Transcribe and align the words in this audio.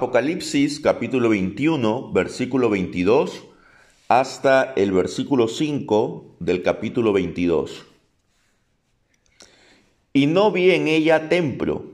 Apocalipsis 0.00 0.80
capítulo 0.80 1.28
21, 1.28 2.10
versículo 2.12 2.70
22 2.70 3.44
hasta 4.08 4.72
el 4.74 4.92
versículo 4.92 5.46
5 5.46 6.36
del 6.40 6.62
capítulo 6.62 7.12
22. 7.12 7.84
Y 10.14 10.26
no 10.26 10.52
vi 10.52 10.70
en 10.70 10.88
ella 10.88 11.28
templo, 11.28 11.84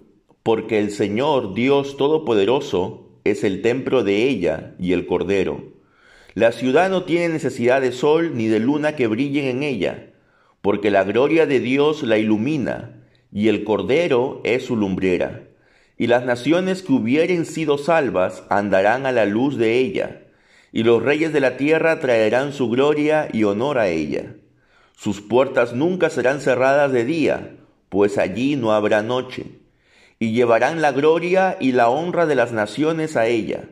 porque 0.45 0.79
el 0.79 0.93
Señor 0.93 1.55
Dios 1.55 1.97
Todopoderoso 1.97 3.09
es 3.25 3.43
el 3.43 3.61
templo 3.61 4.05
de 4.05 4.29
ella 4.29 4.77
y 4.79 4.93
el 4.93 5.05
Cordero. 5.09 5.73
La 6.35 6.53
ciudad 6.53 6.89
no 6.89 7.03
tiene 7.03 7.29
necesidad 7.29 7.81
de 7.81 7.91
sol 7.91 8.37
ni 8.37 8.47
de 8.47 8.61
luna 8.61 8.95
que 8.95 9.09
brillen 9.09 9.47
en 9.47 9.63
ella, 9.65 10.13
porque 10.63 10.93
la 10.93 11.03
gloria 11.03 11.45
de 11.45 11.59
Dios 11.59 12.05
la 12.05 12.19
ilumina, 12.19 13.05
y 13.33 13.49
el 13.49 13.65
Cordero 13.65 14.43
es 14.45 14.65
su 14.65 14.77
lumbrera. 14.77 15.46
Y 15.99 16.09
las 16.09 16.25
naciones 16.25 16.83
que 16.83 16.93
hubieren 16.93 17.47
sido 17.47 17.79
salvas 17.79 18.45
andarán 18.51 19.07
a 19.07 19.13
la 19.13 19.25
luz 19.25 19.57
de 19.57 19.79
ella 19.79 20.23
y 20.77 20.83
los 20.83 21.03
reyes 21.03 21.33
de 21.33 21.41
la 21.41 21.57
tierra 21.57 22.01
traerán 22.01 22.53
su 22.53 22.69
gloria 22.69 23.31
y 23.33 23.45
honor 23.45 23.79
a 23.79 23.89
ella. 23.89 24.35
Sus 24.95 25.23
puertas 25.23 25.73
nunca 25.73 26.11
serán 26.11 26.43
cerradas 26.43 26.93
de 26.93 27.07
día, 27.07 27.57
pues 27.89 28.19
allí 28.19 28.57
no 28.57 28.73
habrá 28.73 29.01
noche. 29.03 29.45
Y 30.19 30.33
llevarán 30.33 30.83
la 30.83 30.93
gloria 30.93 31.57
y 31.61 31.73
la 31.73 31.89
honra 31.89 32.27
de 32.27 32.35
las 32.35 32.53
naciones 32.53 33.17
a 33.17 33.27
ella. 33.27 33.71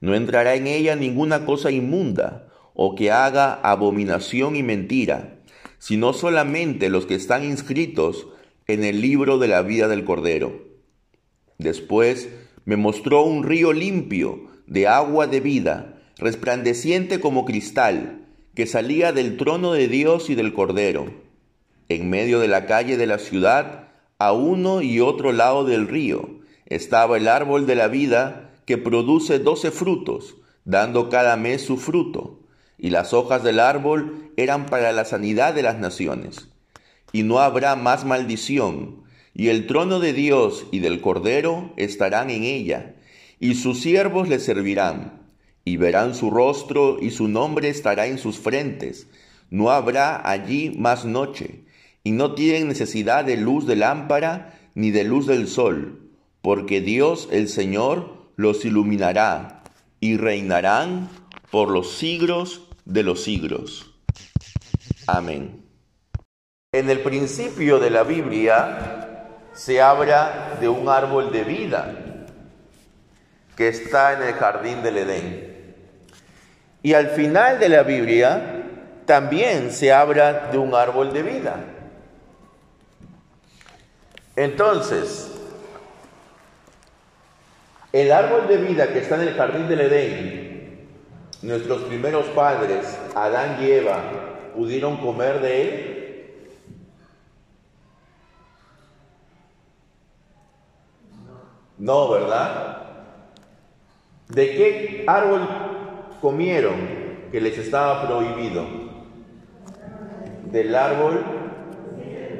No 0.00 0.14
entrará 0.14 0.54
en 0.54 0.66
ella 0.66 0.94
ninguna 0.94 1.46
cosa 1.46 1.70
inmunda, 1.70 2.48
o 2.74 2.96
que 2.96 3.10
haga 3.10 3.54
abominación 3.54 4.54
y 4.54 4.62
mentira, 4.62 5.38
sino 5.78 6.12
solamente 6.12 6.90
los 6.90 7.06
que 7.06 7.14
están 7.14 7.44
inscritos 7.44 8.26
en 8.66 8.84
el 8.84 9.00
libro 9.00 9.38
de 9.38 9.48
la 9.48 9.62
vida 9.62 9.88
del 9.88 10.04
Cordero. 10.04 10.71
Después 11.58 12.28
me 12.64 12.76
mostró 12.76 13.22
un 13.24 13.44
río 13.44 13.72
limpio 13.72 14.48
de 14.66 14.86
agua 14.86 15.26
de 15.26 15.40
vida, 15.40 16.00
resplandeciente 16.18 17.20
como 17.20 17.44
cristal, 17.44 18.26
que 18.54 18.66
salía 18.66 19.12
del 19.12 19.36
trono 19.36 19.72
de 19.72 19.88
Dios 19.88 20.30
y 20.30 20.34
del 20.34 20.52
Cordero. 20.52 21.12
En 21.88 22.10
medio 22.10 22.38
de 22.38 22.48
la 22.48 22.66
calle 22.66 22.96
de 22.96 23.06
la 23.06 23.18
ciudad, 23.18 23.88
a 24.18 24.32
uno 24.32 24.82
y 24.82 25.00
otro 25.00 25.32
lado 25.32 25.64
del 25.64 25.88
río, 25.88 26.40
estaba 26.66 27.16
el 27.16 27.28
árbol 27.28 27.66
de 27.66 27.74
la 27.74 27.88
vida 27.88 28.50
que 28.66 28.78
produce 28.78 29.38
doce 29.38 29.70
frutos, 29.70 30.36
dando 30.64 31.08
cada 31.08 31.36
mes 31.36 31.62
su 31.62 31.76
fruto, 31.76 32.40
y 32.78 32.90
las 32.90 33.12
hojas 33.12 33.42
del 33.42 33.60
árbol 33.60 34.30
eran 34.36 34.66
para 34.66 34.92
la 34.92 35.04
sanidad 35.04 35.54
de 35.54 35.62
las 35.62 35.78
naciones. 35.78 36.48
Y 37.12 37.24
no 37.24 37.40
habrá 37.40 37.76
más 37.76 38.04
maldición, 38.04 39.02
y 39.34 39.48
el 39.48 39.66
trono 39.66 40.00
de 40.00 40.12
Dios 40.12 40.66
y 40.70 40.80
del 40.80 41.00
Cordero 41.00 41.72
estarán 41.76 42.30
en 42.30 42.44
ella, 42.44 42.94
y 43.40 43.54
sus 43.54 43.80
siervos 43.80 44.28
le 44.28 44.38
servirán 44.38 45.22
y 45.64 45.76
verán 45.76 46.14
su 46.14 46.30
rostro 46.30 46.98
y 47.00 47.10
su 47.10 47.28
nombre 47.28 47.68
estará 47.68 48.06
en 48.06 48.18
sus 48.18 48.38
frentes. 48.38 49.06
No 49.50 49.70
habrá 49.70 50.28
allí 50.28 50.74
más 50.76 51.04
noche, 51.04 51.64
y 52.04 52.12
no 52.12 52.34
tienen 52.34 52.68
necesidad 52.68 53.24
de 53.24 53.36
luz 53.36 53.66
de 53.66 53.76
lámpara 53.76 54.58
ni 54.74 54.90
de 54.90 55.04
luz 55.04 55.26
del 55.26 55.46
sol, 55.46 56.10
porque 56.40 56.80
Dios 56.80 57.28
el 57.30 57.48
Señor 57.48 58.30
los 58.36 58.64
iluminará 58.64 59.62
y 60.00 60.16
reinarán 60.16 61.08
por 61.50 61.70
los 61.70 61.92
siglos 61.96 62.62
de 62.84 63.02
los 63.04 63.22
siglos. 63.22 63.94
Amén. 65.06 65.62
En 66.72 66.90
el 66.90 67.00
principio 67.00 67.78
de 67.78 67.90
la 67.90 68.02
Biblia 68.02 69.01
se 69.54 69.80
habla 69.80 70.56
de 70.60 70.68
un 70.68 70.88
árbol 70.88 71.32
de 71.32 71.44
vida 71.44 71.94
que 73.56 73.68
está 73.68 74.14
en 74.14 74.22
el 74.22 74.34
jardín 74.34 74.82
del 74.82 74.98
Edén. 74.98 75.76
Y 76.82 76.94
al 76.94 77.08
final 77.08 77.60
de 77.60 77.68
la 77.68 77.82
Biblia 77.82 78.62
también 79.06 79.70
se 79.70 79.92
habla 79.92 80.48
de 80.50 80.58
un 80.58 80.74
árbol 80.74 81.12
de 81.12 81.22
vida. 81.22 81.56
Entonces, 84.34 85.30
el 87.92 88.10
árbol 88.10 88.48
de 88.48 88.56
vida 88.56 88.88
que 88.88 89.00
está 89.00 89.16
en 89.16 89.28
el 89.28 89.34
jardín 89.34 89.68
del 89.68 89.82
Edén, 89.82 90.88
nuestros 91.42 91.82
primeros 91.82 92.26
padres, 92.28 92.98
Adán 93.14 93.58
y 93.60 93.70
Eva, 93.70 93.98
pudieron 94.54 94.96
comer 94.96 95.40
de 95.40 95.62
él. 95.62 96.01
No, 101.82 102.08
¿verdad? 102.10 102.76
¿De 104.28 104.54
qué 104.54 105.04
árbol 105.04 105.40
comieron 106.20 106.76
que 107.32 107.40
les 107.40 107.58
estaba 107.58 108.06
prohibido? 108.06 108.64
Del 110.52 110.76
árbol 110.76 111.24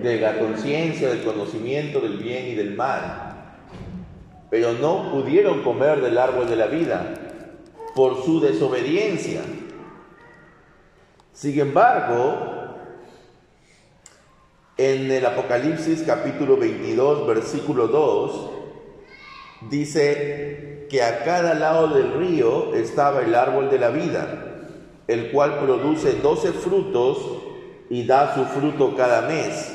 de 0.01 0.21
la 0.21 0.39
conciencia, 0.39 1.09
del 1.09 1.25
conocimiento 1.25 1.99
del 1.99 2.19
bien 2.19 2.51
y 2.51 2.55
del 2.55 2.77
mal. 2.77 3.57
Pero 4.49 4.75
no 4.75 5.11
pudieron 5.11 5.65
comer 5.65 6.01
del 6.01 6.19
árbol 6.19 6.49
de 6.49 6.55
la 6.55 6.67
vida 6.67 7.13
por 7.97 8.23
su 8.23 8.39
desobediencia. 8.39 9.41
Sin 11.33 11.59
embargo, 11.59 12.77
en 14.77 15.11
el 15.11 15.27
Apocalipsis 15.27 16.05
capítulo 16.07 16.57
22, 16.57 17.27
versículo 17.27 17.89
2, 17.89 18.62
dice, 19.71 20.73
que 20.93 21.03
a 21.03 21.25
cada 21.25 21.55
lado 21.55 21.89
del 21.89 22.13
río 22.13 22.75
estaba 22.75 23.23
el 23.23 23.35
árbol 23.35 23.71
de 23.71 23.79
la 23.79 23.89
vida, 23.89 24.27
el 25.09 25.31
cual 25.33 25.59
produce 25.59 26.13
doce 26.21 26.53
frutos 26.53 27.17
y 27.89 28.07
da 28.07 28.35
su 28.35 28.45
fruto 28.45 28.95
cada 28.95 29.23
mes. 29.23 29.75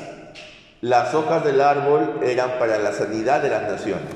Las 0.80 1.12
hojas 1.14 1.44
del 1.44 1.60
árbol 1.60 2.20
eran 2.22 2.60
para 2.60 2.78
la 2.78 2.92
sanidad 2.92 3.42
de 3.42 3.50
las 3.50 3.62
naciones. 3.62 4.14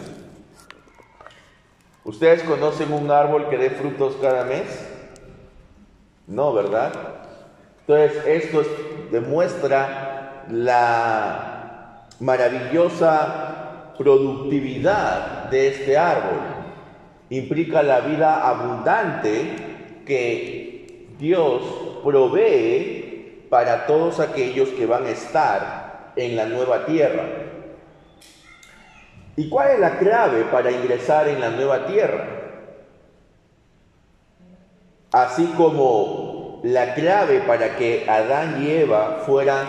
¿Ustedes 2.04 2.44
conocen 2.44 2.92
un 2.92 3.10
árbol 3.10 3.48
que 3.50 3.58
dé 3.58 3.70
frutos 3.70 4.16
cada 4.22 4.44
mes? 4.44 4.66
No, 6.28 6.52
¿verdad? 6.52 6.92
Entonces, 7.80 8.24
esto 8.26 8.62
demuestra 9.10 10.44
la 10.48 12.06
maravillosa 12.20 13.61
productividad 13.96 15.50
de 15.50 15.68
este 15.68 15.96
árbol 15.96 16.40
implica 17.30 17.82
la 17.82 18.00
vida 18.00 18.46
abundante 18.48 20.02
que 20.06 21.06
Dios 21.18 21.62
provee 22.02 23.46
para 23.48 23.86
todos 23.86 24.20
aquellos 24.20 24.70
que 24.70 24.86
van 24.86 25.06
a 25.06 25.10
estar 25.10 26.12
en 26.16 26.36
la 26.36 26.46
nueva 26.46 26.86
tierra. 26.86 27.24
¿Y 29.36 29.48
cuál 29.48 29.72
es 29.72 29.80
la 29.80 29.98
clave 29.98 30.44
para 30.44 30.70
ingresar 30.70 31.28
en 31.28 31.40
la 31.40 31.50
nueva 31.50 31.86
tierra? 31.86 32.26
Así 35.10 35.46
como 35.56 36.60
la 36.64 36.94
clave 36.94 37.40
para 37.40 37.76
que 37.76 38.08
Adán 38.08 38.62
y 38.62 38.70
Eva 38.70 39.22
fueran 39.26 39.66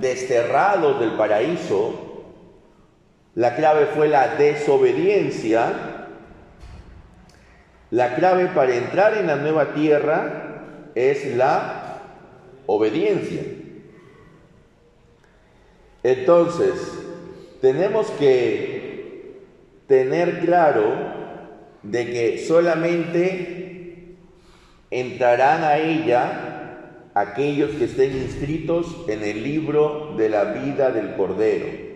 desterrados 0.00 1.00
del 1.00 1.12
paraíso, 1.12 2.05
la 3.36 3.54
clave 3.54 3.86
fue 3.94 4.08
la 4.08 4.36
desobediencia, 4.36 6.06
la 7.90 8.14
clave 8.14 8.46
para 8.46 8.74
entrar 8.74 9.18
en 9.18 9.26
la 9.26 9.36
nueva 9.36 9.74
tierra 9.74 10.62
es 10.94 11.36
la 11.36 12.00
obediencia. 12.64 13.42
Entonces, 16.02 16.72
tenemos 17.60 18.10
que 18.12 19.42
tener 19.86 20.40
claro 20.40 20.94
de 21.82 22.06
que 22.06 22.38
solamente 22.38 24.16
entrarán 24.90 25.62
a 25.62 25.76
ella 25.76 27.10
aquellos 27.12 27.72
que 27.72 27.84
estén 27.84 28.16
inscritos 28.16 29.04
en 29.08 29.22
el 29.22 29.42
libro 29.42 30.14
de 30.16 30.30
la 30.30 30.44
vida 30.44 30.90
del 30.90 31.14
Cordero. 31.16 31.95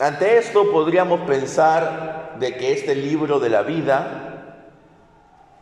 Ante 0.00 0.38
esto 0.38 0.70
podríamos 0.72 1.20
pensar 1.28 2.36
de 2.40 2.56
que 2.56 2.72
este 2.72 2.94
libro 2.94 3.38
de 3.38 3.50
la 3.50 3.60
vida 3.60 4.70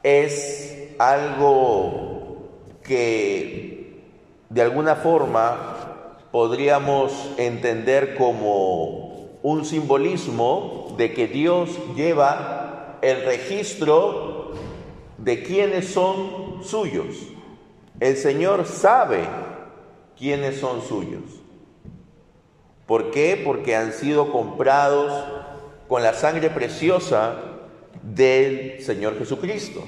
es 0.05 0.95
algo 0.97 2.47
que 2.85 4.05
de 4.49 4.63
alguna 4.63 4.95
forma 4.95 5.75
podríamos 6.31 7.33
entender 7.37 8.15
como 8.15 9.39
un 9.43 9.65
simbolismo 9.65 10.95
de 10.97 11.13
que 11.13 11.27
Dios 11.27 11.71
lleva 11.97 13.01
el 13.03 13.25
registro 13.25 14.53
de 15.17 15.43
quiénes 15.43 15.89
son 15.89 16.63
suyos. 16.63 17.17
El 17.99 18.17
Señor 18.17 18.67
sabe 18.67 19.25
quiénes 20.17 20.61
son 20.61 20.81
suyos. 20.81 21.48
¿Por 22.89 23.11
qué? 23.11 23.41
Porque 23.45 23.77
han 23.77 23.93
sido 23.93 24.33
comprados 24.33 25.13
con 25.89 26.03
la 26.03 26.15
sangre 26.15 26.49
preciosa 26.49 27.35
del 28.03 28.83
Señor 28.83 29.19
Jesucristo. 29.19 29.85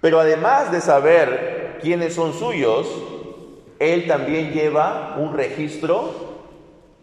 Pero 0.00 0.18
además 0.18 0.72
de 0.72 0.80
saber 0.80 1.78
quiénes 1.80 2.12
son 2.12 2.34
suyos, 2.34 2.88
Él 3.78 4.08
también 4.08 4.52
lleva 4.52 5.14
un 5.16 5.34
registro 5.36 6.10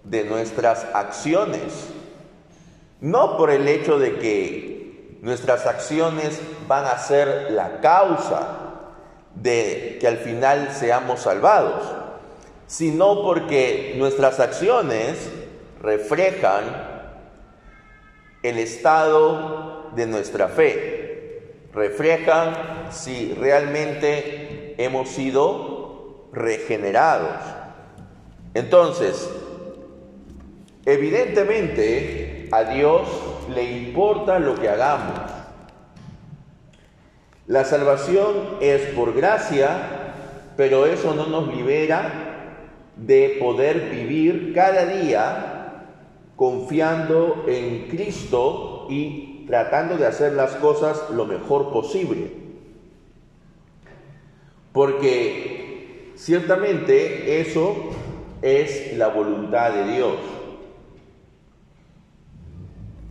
de 0.03 0.25
nuestras 0.25 0.85
acciones. 0.93 1.87
No 2.99 3.37
por 3.37 3.51
el 3.51 3.69
hecho 3.69 3.97
de 3.97 4.17
que 4.17 5.17
nuestras 5.21 5.65
acciones 5.65 6.41
van 6.67 6.83
a 6.83 6.97
ser 6.97 7.51
la 7.51 7.79
causa 7.79 8.57
de 9.33 9.97
que 10.01 10.07
al 10.09 10.17
final 10.17 10.71
seamos 10.73 11.21
salvados, 11.21 12.02
sino 12.73 13.21
porque 13.21 13.93
nuestras 13.99 14.39
acciones 14.39 15.29
reflejan 15.79 16.63
el 18.41 18.57
estado 18.57 19.91
de 19.95 20.07
nuestra 20.07 20.47
fe, 20.47 21.67
reflejan 21.71 22.87
si 22.89 23.35
realmente 23.35 24.73
hemos 24.79 25.09
sido 25.09 26.29
regenerados. 26.33 27.43
Entonces, 28.55 29.29
evidentemente 30.83 32.49
a 32.51 32.63
Dios 32.63 33.07
le 33.53 33.71
importa 33.71 34.39
lo 34.39 34.55
que 34.55 34.69
hagamos. 34.69 35.19
La 37.45 37.65
salvación 37.65 38.57
es 38.61 38.81
por 38.95 39.13
gracia, 39.13 40.13
pero 40.57 40.87
eso 40.87 41.13
no 41.13 41.27
nos 41.27 41.55
libera 41.55 42.22
de 42.95 43.37
poder 43.39 43.89
vivir 43.89 44.53
cada 44.53 44.85
día 44.85 45.53
confiando 46.35 47.45
en 47.47 47.87
Cristo 47.89 48.87
y 48.89 49.45
tratando 49.47 49.97
de 49.97 50.07
hacer 50.07 50.33
las 50.33 50.51
cosas 50.55 51.09
lo 51.11 51.25
mejor 51.25 51.71
posible. 51.71 52.31
Porque 54.71 56.13
ciertamente 56.15 57.41
eso 57.41 57.75
es 58.41 58.97
la 58.97 59.09
voluntad 59.09 59.71
de 59.71 59.93
Dios. 59.93 60.15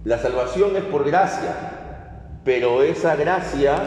La 0.05 0.19
salvación 0.19 0.76
es 0.76 0.82
por 0.84 1.05
gracia, 1.05 2.40
pero 2.44 2.82
esa 2.82 3.14
gracia 3.14 3.81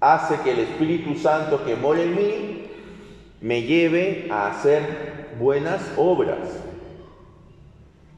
hace 0.00 0.40
que 0.42 0.52
el 0.52 0.60
Espíritu 0.60 1.16
Santo 1.16 1.64
que 1.64 1.74
mora 1.74 2.02
en 2.02 2.14
mí 2.14 2.51
me 3.42 3.62
lleve 3.62 4.28
a 4.30 4.46
hacer 4.46 5.34
buenas 5.38 5.82
obras 5.96 6.38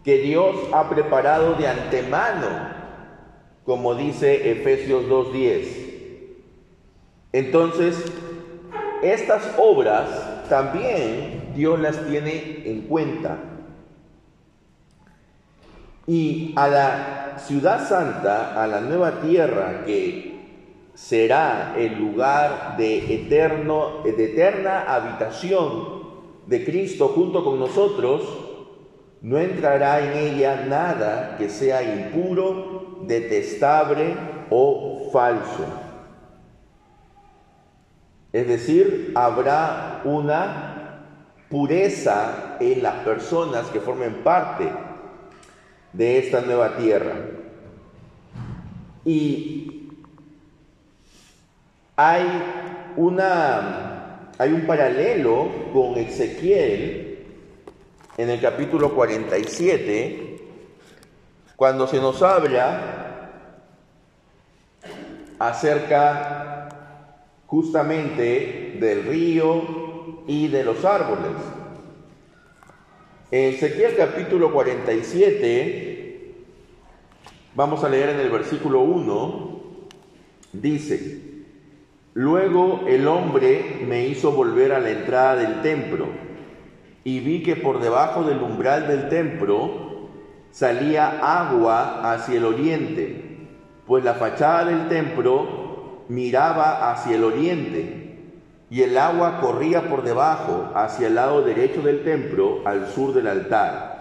que 0.04 0.18
Dios 0.18 0.54
ha 0.72 0.90
preparado 0.90 1.54
de 1.54 1.66
antemano, 1.66 2.46
como 3.64 3.94
dice 3.94 4.50
Efesios 4.50 5.04
2.10. 5.06 5.64
Entonces, 7.32 8.04
estas 9.02 9.54
obras 9.58 10.48
también 10.50 11.52
Dios 11.56 11.80
las 11.80 12.06
tiene 12.06 12.62
en 12.66 12.82
cuenta. 12.82 13.38
Y 16.06 16.52
a 16.54 16.68
la 16.68 17.38
ciudad 17.38 17.88
santa, 17.88 18.62
a 18.62 18.66
la 18.66 18.82
nueva 18.82 19.22
tierra 19.22 19.84
que 19.86 20.33
será 20.94 21.74
el 21.76 21.98
lugar 21.98 22.76
de, 22.76 23.14
eterno, 23.14 24.02
de 24.04 24.24
eterna 24.24 24.84
habitación 24.86 26.04
de 26.46 26.64
Cristo 26.64 27.08
junto 27.08 27.44
con 27.44 27.58
nosotros, 27.58 28.22
no 29.22 29.38
entrará 29.38 30.00
en 30.00 30.34
ella 30.34 30.66
nada 30.68 31.36
que 31.38 31.48
sea 31.48 31.82
impuro, 31.82 32.98
detestable 33.06 34.14
o 34.50 35.10
falso. 35.12 35.64
Es 38.32 38.46
decir, 38.48 39.12
habrá 39.14 40.02
una 40.04 40.74
pureza 41.48 42.56
en 42.60 42.82
las 42.82 42.96
personas 42.96 43.66
que 43.68 43.80
formen 43.80 44.22
parte 44.24 44.70
de 45.92 46.18
esta 46.18 46.40
nueva 46.40 46.76
tierra. 46.76 47.14
Y 49.04 49.73
hay, 51.96 52.26
una, 52.96 54.30
hay 54.38 54.52
un 54.52 54.66
paralelo 54.66 55.48
con 55.72 55.96
Ezequiel 55.96 57.18
en 58.16 58.30
el 58.30 58.40
capítulo 58.40 58.94
47, 58.94 60.38
cuando 61.56 61.86
se 61.86 62.00
nos 62.00 62.20
habla 62.22 63.30
acerca 65.38 66.68
justamente 67.46 68.76
del 68.80 69.04
río 69.04 70.24
y 70.26 70.48
de 70.48 70.64
los 70.64 70.84
árboles. 70.84 71.32
En 73.30 73.54
Ezequiel 73.54 73.96
capítulo 73.96 74.52
47, 74.52 76.34
vamos 77.54 77.84
a 77.84 77.88
leer 77.88 78.10
en 78.10 78.20
el 78.20 78.30
versículo 78.30 78.80
1, 78.80 79.60
dice, 80.52 81.33
Luego 82.14 82.84
el 82.86 83.08
hombre 83.08 83.84
me 83.88 84.06
hizo 84.06 84.30
volver 84.30 84.72
a 84.72 84.78
la 84.78 84.90
entrada 84.90 85.34
del 85.34 85.62
templo 85.62 86.06
y 87.02 87.18
vi 87.18 87.42
que 87.42 87.56
por 87.56 87.80
debajo 87.80 88.22
del 88.22 88.40
umbral 88.40 88.86
del 88.86 89.08
templo 89.08 90.10
salía 90.52 91.08
agua 91.40 92.12
hacia 92.12 92.36
el 92.36 92.44
oriente, 92.44 93.48
pues 93.84 94.04
la 94.04 94.14
fachada 94.14 94.66
del 94.66 94.88
templo 94.88 96.04
miraba 96.08 96.92
hacia 96.92 97.16
el 97.16 97.24
oriente 97.24 98.04
y 98.70 98.82
el 98.82 98.96
agua 98.96 99.40
corría 99.40 99.90
por 99.90 100.04
debajo 100.04 100.70
hacia 100.76 101.08
el 101.08 101.16
lado 101.16 101.42
derecho 101.42 101.82
del 101.82 102.04
templo 102.04 102.62
al 102.64 102.86
sur 102.86 103.12
del 103.12 103.26
altar. 103.26 103.92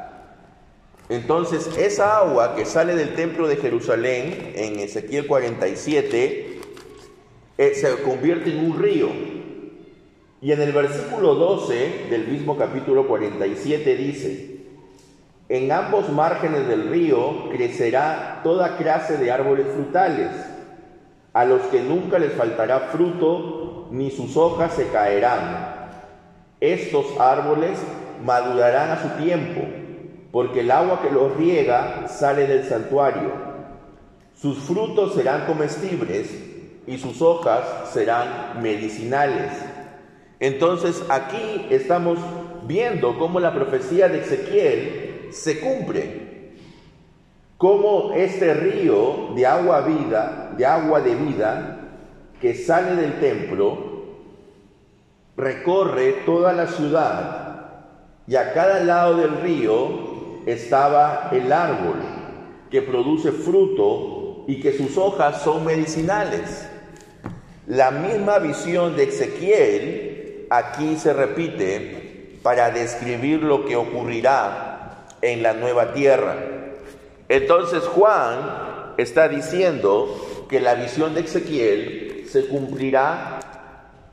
Entonces 1.09 1.75
esa 1.79 2.19
agua 2.19 2.55
que 2.55 2.65
sale 2.65 2.95
del 2.95 3.15
templo 3.15 3.47
de 3.47 3.55
Jerusalén 3.55 4.53
en 4.55 4.79
Ezequiel 4.79 5.25
47 5.25 6.52
eh, 7.57 7.73
se 7.75 8.01
convierte 8.03 8.51
en 8.51 8.65
un 8.65 8.79
río. 8.79 9.09
Y 10.41 10.51
en 10.51 10.61
el 10.61 10.71
versículo 10.71 11.35
12 11.35 12.07
del 12.09 12.27
mismo 12.27 12.57
capítulo 12.57 13.07
47 13.07 13.95
dice, 13.95 14.53
en 15.49 15.71
ambos 15.71 16.09
márgenes 16.09 16.67
del 16.67 16.89
río 16.89 17.49
crecerá 17.49 18.41
toda 18.43 18.77
clase 18.77 19.17
de 19.17 19.31
árboles 19.31 19.67
frutales, 19.73 20.31
a 21.31 21.45
los 21.45 21.61
que 21.63 21.81
nunca 21.81 22.19
les 22.19 22.33
faltará 22.33 22.79
fruto, 22.91 23.87
ni 23.91 24.11
sus 24.11 24.35
hojas 24.35 24.73
se 24.73 24.87
caerán. 24.87 25.89
Estos 26.59 27.05
árboles 27.19 27.79
madurarán 28.23 28.91
a 28.91 29.01
su 29.01 29.23
tiempo, 29.23 29.61
porque 30.31 30.61
el 30.61 30.71
agua 30.71 31.01
que 31.01 31.11
los 31.11 31.35
riega 31.37 32.07
sale 32.07 32.47
del 32.47 32.65
santuario. 32.65 33.31
Sus 34.35 34.57
frutos 34.59 35.13
serán 35.13 35.45
comestibles 35.45 36.52
y 36.87 36.97
sus 36.97 37.21
hojas 37.21 37.91
serán 37.93 38.61
medicinales. 38.61 39.51
Entonces 40.39 41.03
aquí 41.09 41.67
estamos 41.69 42.19
viendo 42.65 43.17
cómo 43.17 43.39
la 43.39 43.53
profecía 43.53 44.09
de 44.09 44.19
Ezequiel 44.19 45.29
se 45.31 45.59
cumple, 45.59 46.53
cómo 47.57 48.13
este 48.13 48.53
río 48.53 49.29
de 49.35 49.45
agua 49.45 49.81
vida, 49.81 50.53
de 50.57 50.65
agua 50.65 51.01
de 51.01 51.15
vida 51.15 51.79
que 52.41 52.53
sale 52.55 52.95
del 52.95 53.19
templo 53.19 53.93
recorre 55.37 56.23
toda 56.25 56.53
la 56.53 56.67
ciudad 56.67 57.43
y 58.27 58.35
a 58.35 58.53
cada 58.53 58.83
lado 58.83 59.17
del 59.17 59.41
río 59.41 60.43
estaba 60.45 61.29
el 61.31 61.51
árbol 61.51 61.95
que 62.69 62.81
produce 62.81 63.31
fruto 63.31 64.43
y 64.47 64.59
que 64.59 64.73
sus 64.73 64.97
hojas 64.97 65.41
son 65.41 65.65
medicinales. 65.65 66.69
La 67.67 67.91
misma 67.91 68.39
visión 68.39 68.97
de 68.97 69.05
Ezequiel 69.05 70.47
aquí 70.49 70.97
se 70.97 71.13
repite 71.13 72.39
para 72.43 72.71
describir 72.71 73.41
lo 73.41 73.63
que 73.63 73.77
ocurrirá 73.77 75.05
en 75.21 75.41
la 75.41 75.53
nueva 75.53 75.93
tierra. 75.93 76.35
Entonces 77.29 77.83
Juan 77.85 78.93
está 78.97 79.29
diciendo 79.29 80.45
que 80.49 80.59
la 80.59 80.75
visión 80.75 81.13
de 81.13 81.21
Ezequiel 81.21 82.25
se 82.29 82.47
cumplirá 82.47 83.39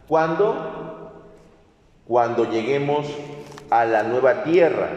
cuando 0.07 1.13
cuando 2.07 2.51
lleguemos 2.51 3.07
a 3.69 3.85
la 3.85 4.05
nueva 4.05 4.45
tierra 4.45 4.91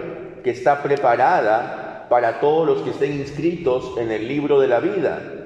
que 0.43 0.51
está 0.51 0.83
preparada 0.83 2.07
para 2.09 2.39
todos 2.39 2.67
los 2.67 2.81
que 2.81 2.91
estén 2.91 3.13
inscritos 3.13 3.97
en 3.97 4.11
el 4.11 4.27
libro 4.27 4.59
de 4.59 4.67
la 4.67 4.79
vida 4.79 5.42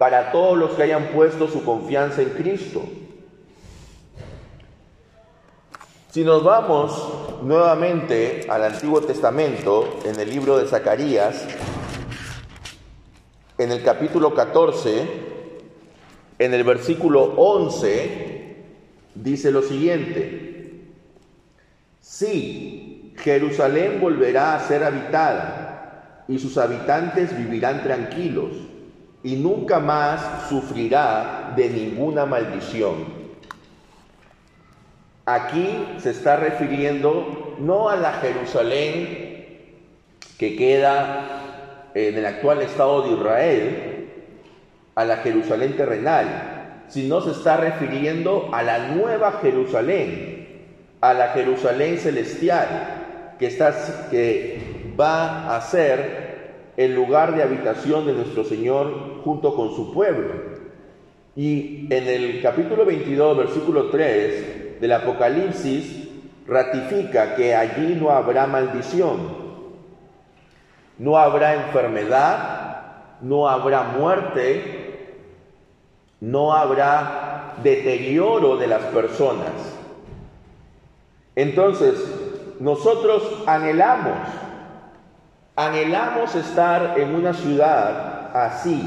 para 0.00 0.32
todos 0.32 0.56
los 0.56 0.70
que 0.70 0.84
hayan 0.84 1.08
puesto 1.08 1.46
su 1.46 1.62
confianza 1.62 2.22
en 2.22 2.30
Cristo. 2.30 2.82
Si 6.10 6.24
nos 6.24 6.42
vamos 6.42 7.42
nuevamente 7.42 8.46
al 8.48 8.64
Antiguo 8.64 9.02
Testamento, 9.02 10.00
en 10.06 10.18
el 10.18 10.30
libro 10.30 10.56
de 10.56 10.66
Zacarías, 10.66 11.46
en 13.58 13.72
el 13.72 13.82
capítulo 13.82 14.32
14, 14.32 15.06
en 16.38 16.54
el 16.54 16.64
versículo 16.64 17.34
11, 17.36 18.56
dice 19.16 19.50
lo 19.50 19.60
siguiente, 19.60 20.86
sí, 22.00 23.12
Jerusalén 23.18 24.00
volverá 24.00 24.54
a 24.54 24.66
ser 24.66 24.82
habitada 24.82 26.24
y 26.26 26.38
sus 26.38 26.56
habitantes 26.56 27.36
vivirán 27.36 27.82
tranquilos 27.82 28.69
y 29.22 29.36
nunca 29.36 29.80
más 29.80 30.48
sufrirá 30.48 31.52
de 31.56 31.68
ninguna 31.68 32.26
maldición. 32.26 33.20
Aquí 35.26 35.86
se 35.98 36.10
está 36.10 36.36
refiriendo 36.36 37.56
no 37.58 37.88
a 37.88 37.96
la 37.96 38.14
Jerusalén 38.14 39.30
que 40.38 40.56
queda 40.56 41.90
en 41.94 42.16
el 42.16 42.24
actual 42.24 42.62
Estado 42.62 43.02
de 43.02 43.10
Israel, 43.10 44.08
a 44.94 45.04
la 45.04 45.18
Jerusalén 45.18 45.76
terrenal, 45.76 46.84
sino 46.88 47.20
se 47.20 47.32
está 47.32 47.58
refiriendo 47.58 48.48
a 48.52 48.62
la 48.62 48.78
nueva 48.88 49.38
Jerusalén, 49.42 50.66
a 51.00 51.14
la 51.14 51.28
Jerusalén 51.28 51.98
celestial, 51.98 53.36
que, 53.38 53.46
está, 53.46 53.74
que 54.10 54.94
va 54.98 55.54
a 55.54 55.60
ser 55.60 56.29
el 56.76 56.94
lugar 56.94 57.34
de 57.34 57.42
habitación 57.42 58.06
de 58.06 58.12
nuestro 58.12 58.44
Señor 58.44 59.22
junto 59.24 59.54
con 59.54 59.74
su 59.74 59.92
pueblo. 59.92 60.60
Y 61.36 61.86
en 61.90 62.08
el 62.08 62.42
capítulo 62.42 62.84
22, 62.84 63.36
versículo 63.36 63.90
3, 63.90 64.80
del 64.80 64.92
Apocalipsis 64.92 66.08
ratifica 66.46 67.34
que 67.36 67.54
allí 67.54 67.96
no 68.00 68.10
habrá 68.10 68.46
maldición, 68.46 69.40
no 70.98 71.16
habrá 71.16 71.54
enfermedad, 71.54 72.80
no 73.20 73.48
habrá 73.48 73.84
muerte, 73.84 75.06
no 76.20 76.52
habrá 76.52 77.54
deterioro 77.62 78.56
de 78.56 78.66
las 78.66 78.82
personas. 78.86 79.52
Entonces, 81.36 81.94
nosotros 82.58 83.22
anhelamos, 83.46 84.18
anhelamos 85.56 86.34
estar 86.34 86.98
en 86.98 87.14
una 87.14 87.34
ciudad 87.34 88.34
así, 88.34 88.82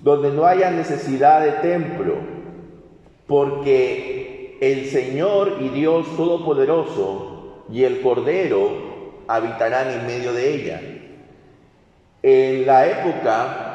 donde 0.00 0.30
no 0.30 0.44
haya 0.44 0.70
necesidad 0.70 1.42
de 1.42 1.52
templo, 1.52 2.16
porque 3.26 4.58
el 4.60 4.86
Señor 4.86 5.58
y 5.60 5.68
Dios 5.68 6.06
Todopoderoso 6.16 7.64
y 7.70 7.84
el 7.84 8.00
Cordero 8.00 9.22
habitarán 9.28 9.90
en 9.90 10.06
medio 10.06 10.32
de 10.32 10.54
ella. 10.54 10.80
En 12.22 12.66
la 12.66 12.86
época 12.86 13.68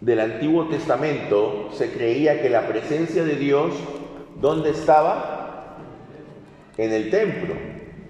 del 0.00 0.18
Antiguo 0.18 0.66
Testamento 0.66 1.68
se 1.72 1.92
creía 1.92 2.42
que 2.42 2.50
la 2.50 2.66
presencia 2.66 3.22
de 3.22 3.36
Dios, 3.36 3.72
¿dónde 4.40 4.70
estaba? 4.70 5.76
En 6.76 6.92
el 6.92 7.10
templo. 7.10 7.54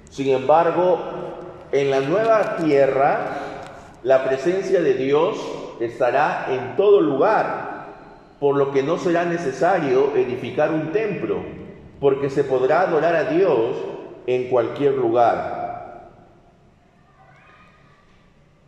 Sin 0.09 0.31
embargo, 0.31 1.32
en 1.73 1.91
la 1.91 2.00
nueva 2.00 2.57
tierra, 2.57 3.19
la 4.02 4.25
presencia 4.25 4.83
de 4.83 4.95
Dios 4.95 5.38
estará 5.81 6.47
en 6.50 6.76
todo 6.76 7.00
lugar, 7.00 7.87
por 8.38 8.57
lo 8.57 8.73
que 8.73 8.83
no 8.83 8.99
será 8.99 9.25
necesario 9.25 10.14
edificar 10.14 10.71
un 10.71 10.93
templo, 10.93 11.37
porque 11.99 12.29
se 12.29 12.45
podrá 12.45 12.83
adorar 12.83 13.17
a 13.17 13.25
Dios 13.25 13.76
en 14.26 14.49
cualquier 14.50 14.95
lugar. 14.95 16.11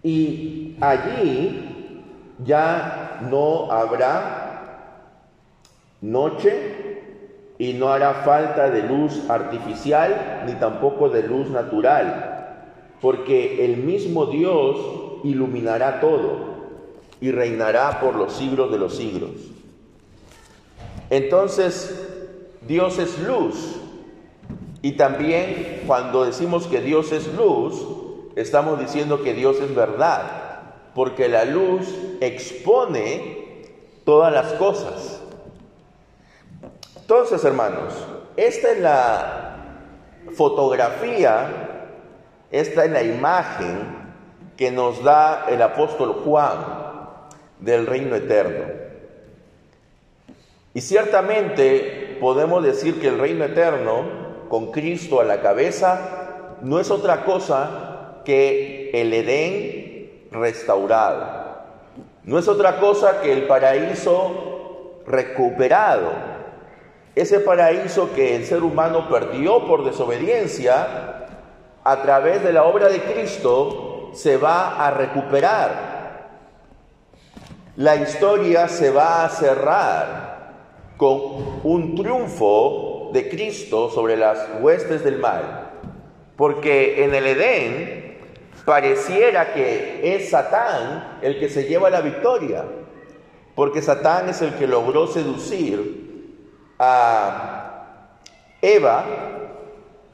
Y 0.03 0.77
allí 0.81 2.25
ya 2.45 3.19
no 3.31 3.71
habrá 3.71 4.45
noche 6.01 7.03
y 7.59 7.73
no 7.75 7.89
hará 7.89 8.15
falta 8.15 8.71
de 8.71 8.83
luz 8.83 9.29
artificial 9.31 10.43
ni 10.47 10.53
tampoco 10.55 11.09
de 11.09 11.23
luz 11.23 11.49
natural, 11.51 12.34
porque 13.05 13.67
el 13.67 13.77
mismo 13.77 14.25
Dios 14.25 14.79
iluminará 15.25 16.01
todo 16.01 16.39
y 17.21 17.31
reinará 17.33 18.01
por 18.01 18.15
los 18.15 18.33
siglos 18.33 18.73
de 18.73 18.79
los 18.79 18.97
siglos. 18.97 19.33
Entonces, 21.11 21.95
Dios 22.67 22.99
es 22.99 23.19
luz. 23.19 23.77
Y 24.81 24.93
también 24.93 25.83
cuando 25.87 26.25
decimos 26.25 26.67
que 26.67 26.81
Dios 26.81 27.13
es 27.13 27.27
luz, 27.35 27.75
estamos 28.37 28.81
diciendo 28.81 29.23
que 29.23 29.35
Dios 29.35 29.61
es 29.61 29.75
verdad, 29.75 30.63
porque 30.95 31.29
la 31.29 31.45
luz 31.45 31.87
expone 32.23 33.67
todas 34.07 34.33
las 34.33 34.55
cosas. 34.55 35.21
Entonces, 37.03 37.45
hermanos, 37.45 37.93
esta 38.39 38.73
es 38.73 38.81
la 38.81 39.57
fotografía, 40.35 41.74
esta 42.61 42.85
es 42.85 42.91
la 42.93 43.03
imagen 43.03 44.05
que 44.57 44.71
nos 44.71 45.03
da 45.03 45.47
el 45.49 45.61
apóstol 45.61 46.21
Juan 46.25 46.59
del 47.59 47.85
reino 47.85 48.15
eterno. 48.15 48.67
Y 50.73 50.81
ciertamente 50.81 52.17
podemos 52.21 52.63
decir 52.63 53.01
que 53.01 53.09
el 53.09 53.19
reino 53.19 53.45
eterno, 53.45 54.05
con 54.49 54.71
Cristo 54.71 55.21
a 55.21 55.25
la 55.25 55.41
cabeza, 55.41 56.57
no 56.63 56.79
es 56.79 56.93
otra 56.93 57.25
cosa 57.25 58.21
que 58.25 58.91
el 58.95 59.13
Edén 59.13 60.29
restaurado. 60.31 61.65
No 62.23 62.39
es 62.39 62.47
otra 62.47 62.79
cosa 62.79 63.21
que 63.21 63.33
el 63.33 63.49
paraíso 63.49 65.01
recuperado. 65.09 66.13
Ese 67.17 67.41
paraíso 67.41 68.15
que 68.15 68.37
el 68.37 68.45
ser 68.45 68.63
humano 68.63 69.09
perdió 69.09 69.67
por 69.67 69.85
desobediencia, 69.85 71.24
a 71.85 72.03
través 72.03 72.43
de 72.43 72.53
la 72.53 72.65
obra 72.65 72.89
de 72.89 73.03
Cristo, 73.03 74.11
se 74.15 74.39
va 74.39 74.85
a 74.85 74.91
recuperar. 74.91 75.95
La 77.77 77.97
historia 77.97 78.69
se 78.69 78.91
va 78.91 79.25
a 79.25 79.29
cerrar 79.29 80.35
con 80.97 81.61
un 81.63 81.95
triunfo 81.95 83.11
de 83.13 83.29
Cristo 83.29 83.91
sobre 83.91 84.17
las 84.17 84.49
huestes 84.61 85.05
del 85.05 85.19
mal. 85.19 85.71
Porque 86.37 87.05
en 87.05 87.15
el 87.15 87.27
Edén 87.27 88.19
pareciera 88.65 89.53
que 89.53 90.15
es 90.15 90.31
Satán 90.31 91.19
el 91.21 91.39
que 91.39 91.49
se 91.49 91.65
lleva 91.65 91.91
la 91.91 92.01
victoria. 92.01 92.65
Porque 93.55 93.83
Satán 93.83 94.31
es 94.31 94.41
el 94.41 94.55
que 94.55 94.67
logró 94.67 95.07
seducir 95.07 96.33
a 96.79 97.87
Eva 98.63 99.05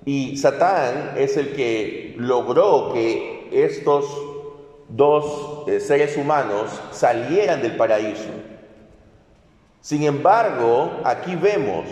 y 0.04 0.36
Satán 0.36 1.14
es 1.16 1.36
el 1.36 1.52
que 1.54 2.14
logró 2.18 2.92
que 2.92 3.48
estos 3.52 4.06
dos 4.88 5.68
eh, 5.68 5.80
seres 5.80 6.16
humanos 6.16 6.70
salieran 6.90 7.62
del 7.62 7.76
paraíso. 7.76 8.28
Sin 9.80 10.02
embargo, 10.04 11.00
aquí 11.04 11.36
vemos 11.36 11.84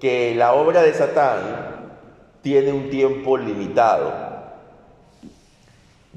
que 0.00 0.34
la 0.34 0.54
obra 0.54 0.82
de 0.82 0.92
Satán 0.92 2.00
tiene 2.42 2.72
un 2.72 2.90
tiempo 2.90 3.36
limitado. 3.36 4.12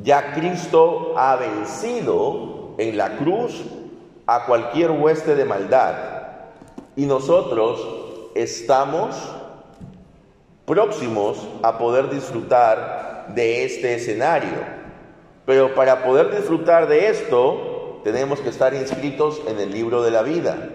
Ya 0.01 0.33
Cristo 0.33 1.13
ha 1.17 1.35
vencido 1.35 2.75
en 2.77 2.97
la 2.97 3.17
cruz 3.17 3.63
a 4.25 4.45
cualquier 4.45 4.91
hueste 4.91 5.35
de 5.35 5.45
maldad 5.45 5.95
y 6.95 7.05
nosotros 7.05 7.85
estamos 8.35 9.15
próximos 10.69 11.39
a 11.63 11.79
poder 11.79 12.11
disfrutar 12.11 13.25
de 13.33 13.65
este 13.65 13.95
escenario. 13.95 14.79
Pero 15.47 15.73
para 15.73 16.03
poder 16.03 16.29
disfrutar 16.29 16.87
de 16.87 17.09
esto, 17.09 18.01
tenemos 18.03 18.39
que 18.39 18.49
estar 18.49 18.75
inscritos 18.75 19.41
en 19.47 19.59
el 19.59 19.71
libro 19.71 20.03
de 20.03 20.11
la 20.11 20.21
vida. 20.21 20.69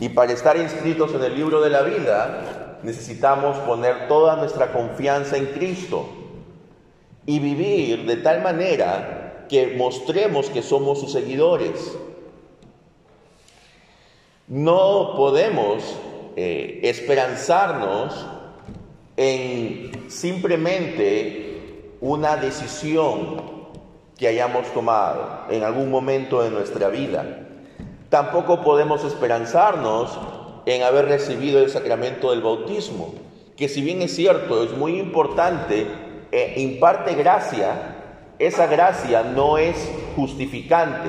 Y 0.00 0.10
para 0.10 0.32
estar 0.32 0.56
inscritos 0.56 1.12
en 1.14 1.24
el 1.24 1.34
libro 1.34 1.60
de 1.60 1.70
la 1.70 1.82
vida, 1.82 2.78
necesitamos 2.84 3.58
poner 3.58 4.06
toda 4.06 4.36
nuestra 4.36 4.72
confianza 4.72 5.36
en 5.36 5.46
Cristo 5.46 6.06
y 7.26 7.40
vivir 7.40 8.06
de 8.06 8.18
tal 8.18 8.40
manera 8.40 9.46
que 9.48 9.74
mostremos 9.76 10.48
que 10.48 10.62
somos 10.62 11.00
sus 11.00 11.10
seguidores. 11.10 11.98
No 14.46 15.14
podemos 15.16 15.82
eh, 16.36 16.78
esperanzarnos 16.84 18.26
en 19.16 20.10
simplemente 20.10 21.94
una 22.00 22.36
decisión 22.36 23.40
que 24.18 24.28
hayamos 24.28 24.66
tomado 24.72 25.44
en 25.50 25.62
algún 25.62 25.90
momento 25.90 26.42
de 26.42 26.50
nuestra 26.50 26.88
vida. 26.88 27.46
Tampoco 28.08 28.62
podemos 28.62 29.04
esperanzarnos 29.04 30.18
en 30.66 30.82
haber 30.82 31.06
recibido 31.06 31.60
el 31.60 31.70
sacramento 31.70 32.30
del 32.30 32.42
bautismo, 32.42 33.14
que 33.56 33.68
si 33.68 33.82
bien 33.82 34.02
es 34.02 34.14
cierto, 34.14 34.62
es 34.62 34.72
muy 34.72 34.98
importante, 34.98 35.86
e 36.32 36.60
imparte 36.60 37.14
gracia, 37.14 37.96
esa 38.38 38.66
gracia 38.66 39.22
no 39.22 39.58
es 39.58 39.76
justificante. 40.16 41.08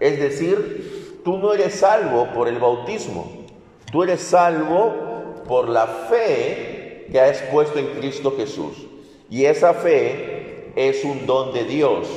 Es 0.00 0.18
decir, 0.18 1.20
tú 1.24 1.38
no 1.38 1.54
eres 1.54 1.74
salvo 1.74 2.28
por 2.34 2.48
el 2.48 2.58
bautismo, 2.58 3.46
tú 3.90 4.02
eres 4.02 4.20
salvo 4.20 5.44
por 5.46 5.68
la 5.68 5.86
fe 5.86 6.67
que 7.10 7.20
has 7.20 7.40
puesto 7.42 7.78
en 7.78 7.86
Cristo 7.98 8.34
Jesús. 8.36 8.86
Y 9.30 9.44
esa 9.44 9.74
fe 9.74 10.72
es 10.76 11.04
un 11.04 11.26
don 11.26 11.52
de 11.52 11.64
Dios. 11.64 12.08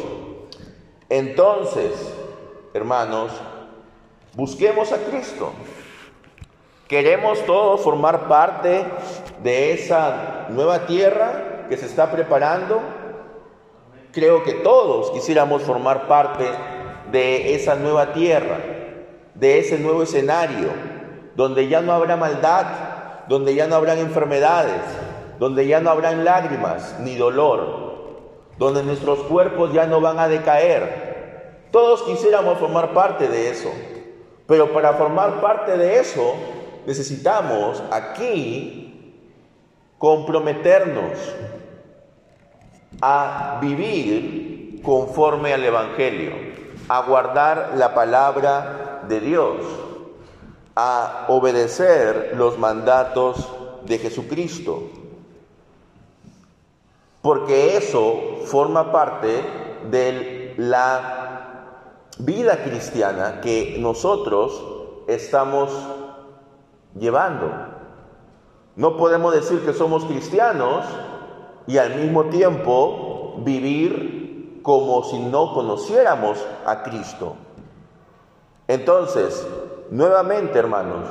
Entonces, 1.10 1.92
hermanos, 2.74 3.32
busquemos 4.34 4.92
a 4.92 4.98
Cristo. 4.98 5.52
Queremos 6.88 7.46
todos 7.46 7.82
formar 7.82 8.28
parte 8.28 8.86
de 9.42 9.74
esa 9.74 10.48
nueva 10.50 10.86
tierra 10.86 11.66
que 11.70 11.78
se 11.78 11.86
está 11.86 12.12
preparando. 12.12 12.82
Creo 14.12 14.44
que 14.44 14.54
todos 14.54 15.12
quisiéramos 15.12 15.64
formar 15.64 16.08
parte 16.08 16.46
de 17.12 17.56
esa 17.56 17.76
nueva 17.76 18.14
tierra, 18.14 18.58
de 19.36 19.60
ese 19.60 19.80
nuevo 19.80 20.04
escenario, 20.04 20.70
donde 21.36 21.68
ya 21.68 21.82
no 21.82 21.94
habrá 21.94 22.18
maldad, 22.18 22.66
donde 23.32 23.56
ya 23.56 23.66
no 23.66 23.78
habrán 23.78 23.98
enfermedades, 23.98 24.82
donde 25.40 25.66
ya 25.66 25.80
no 25.80 25.90
habrán 25.90 26.26
lágrimas 26.26 27.00
ni 27.00 27.16
dolor, 27.16 27.94
donde 28.58 28.84
nuestros 28.84 29.20
cuerpos 29.20 29.72
ya 29.72 29.86
no 29.86 30.02
van 30.02 30.20
a 30.20 30.28
decaer. 30.28 31.70
Todos 31.72 32.04
quisiéramos 32.04 32.58
formar 32.58 32.94
parte 32.94 33.30
de 33.30 33.50
eso, 33.50 33.72
pero 34.48 34.74
para 34.74 34.96
formar 34.96 35.40
parte 35.40 35.78
de 35.78 36.00
eso 36.00 36.36
necesitamos 36.86 37.82
aquí 37.90 39.16
comprometernos 39.98 41.18
a 43.02 43.60
vivir 43.62 44.82
conforme 44.84 45.54
al 45.54 45.64
Evangelio, 45.64 46.34
a 46.90 47.02
guardar 47.04 47.76
la 47.78 47.94
palabra 47.94 49.04
de 49.08 49.22
Dios, 49.22 49.56
a 50.76 51.26
obedecer 51.28 52.34
los 52.36 52.58
mandatos 52.58 53.48
de 53.86 53.98
Jesucristo, 53.98 54.84
porque 57.22 57.78
eso 57.78 58.46
forma 58.46 58.92
parte 58.92 59.44
de 59.90 60.54
la 60.58 61.22
vida 62.20 62.64
cristiana 62.64 63.42
que 63.42 63.78
nosotros 63.80 64.64
estamos 65.08 65.72
llevando. 66.98 67.52
No 68.76 68.98
podemos 68.98 69.34
decir 69.34 69.64
que 69.66 69.74
somos 69.74 70.06
cristianos 70.06 70.86
y 71.68 71.78
al 71.78 71.96
mismo 71.96 72.26
tiempo 72.26 73.36
vivir 73.40 74.60
como 74.64 75.04
si 75.04 75.20
no 75.20 75.54
conociéramos 75.54 76.38
a 76.66 76.84
Cristo. 76.84 77.36
Entonces, 78.68 79.46
nuevamente 79.92 80.58
hermanos, 80.58 81.08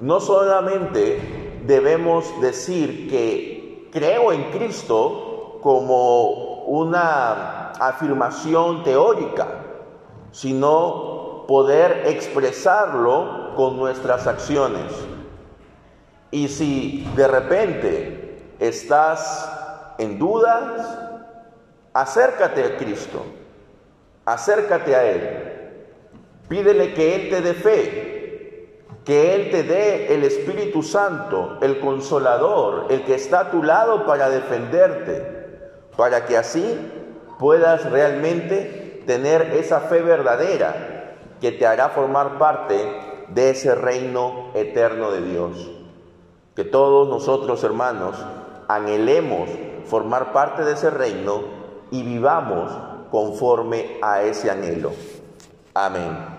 no 0.00 0.20
solamente 0.20 1.62
debemos 1.64 2.40
decir 2.40 3.08
que 3.08 3.88
creo 3.92 4.32
en 4.32 4.50
Cristo 4.50 5.58
como 5.62 6.64
una 6.64 7.70
afirmación 7.70 8.82
teórica, 8.82 9.46
sino 10.32 11.44
poder 11.46 12.02
expresarlo 12.06 13.54
con 13.54 13.76
nuestras 13.76 14.26
acciones. 14.26 14.92
Y 16.32 16.48
si 16.48 17.08
de 17.14 17.28
repente 17.28 18.54
estás 18.58 19.48
en 19.98 20.18
dudas, 20.18 20.98
acércate 21.92 22.64
a 22.64 22.76
Cristo, 22.76 23.24
acércate 24.24 24.96
a 24.96 25.04
Él, 25.04 25.94
pídele 26.48 26.94
que 26.94 27.14
Él 27.14 27.30
te 27.30 27.40
dé 27.40 27.54
fe, 27.54 28.13
que 29.04 29.34
Él 29.34 29.50
te 29.50 29.62
dé 29.62 30.14
el 30.14 30.24
Espíritu 30.24 30.82
Santo, 30.82 31.58
el 31.60 31.78
consolador, 31.80 32.86
el 32.88 33.04
que 33.04 33.14
está 33.14 33.40
a 33.40 33.50
tu 33.50 33.62
lado 33.62 34.06
para 34.06 34.30
defenderte, 34.30 35.60
para 35.96 36.24
que 36.24 36.38
así 36.38 36.78
puedas 37.38 37.90
realmente 37.90 39.02
tener 39.06 39.52
esa 39.54 39.80
fe 39.80 40.00
verdadera 40.00 41.16
que 41.40 41.52
te 41.52 41.66
hará 41.66 41.90
formar 41.90 42.38
parte 42.38 42.74
de 43.28 43.50
ese 43.50 43.74
reino 43.74 44.50
eterno 44.54 45.10
de 45.10 45.20
Dios. 45.20 45.70
Que 46.56 46.64
todos 46.64 47.08
nosotros, 47.08 47.62
hermanos, 47.64 48.16
anhelemos 48.68 49.50
formar 49.84 50.32
parte 50.32 50.64
de 50.64 50.72
ese 50.72 50.88
reino 50.88 51.42
y 51.90 52.02
vivamos 52.02 52.72
conforme 53.10 53.98
a 54.02 54.22
ese 54.22 54.50
anhelo. 54.50 54.92
Amén. 55.74 56.33